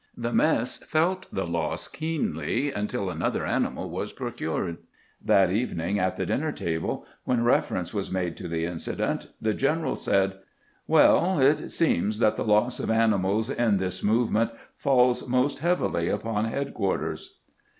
The 0.17 0.33
mess 0.33 0.79
felt 0.79 1.27
the 1.31 1.45
loss 1.45 1.87
keenly 1.87 2.71
until 2.71 3.11
another 3.11 3.45
animal 3.45 3.87
was 3.91 4.13
procured. 4.13 4.79
That 5.23 5.51
evening 5.51 5.99
at 5.99 6.15
the 6.15 6.25
dinner 6.25 6.51
table, 6.51 7.05
when 7.23 7.43
reference 7.43 7.93
was 7.93 8.09
made 8.11 8.35
to 8.37 8.47
the 8.47 8.65
incident, 8.65 9.27
the 9.39 9.53
general 9.53 9.95
said:" 9.95 10.39
"Well, 10.87 11.37
it 11.39 11.69
seems 11.69 12.17
that 12.17 12.35
the 12.35 12.43
loss 12.43 12.79
of 12.79 12.89
ani 12.89 13.17
mals 13.17 13.55
in 13.55 13.77
this 13.77 14.01
movement 14.03 14.49
falls 14.75 15.27
most 15.29 15.59
heavily 15.59 16.09
upon 16.09 16.45
head 16.45 16.73
quarters." 16.73 17.37